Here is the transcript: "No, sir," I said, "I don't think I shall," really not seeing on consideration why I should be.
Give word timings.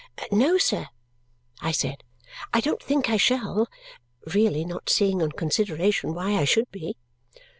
"No, 0.31 0.57
sir," 0.57 0.87
I 1.61 1.71
said, 1.71 2.03
"I 2.55 2.59
don't 2.59 2.81
think 2.81 3.07
I 3.07 3.17
shall," 3.17 3.67
really 4.33 4.65
not 4.65 4.89
seeing 4.89 5.21
on 5.21 5.31
consideration 5.33 6.15
why 6.15 6.37
I 6.37 6.43
should 6.43 6.71
be. 6.71 6.95